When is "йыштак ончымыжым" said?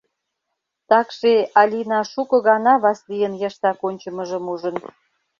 3.41-4.45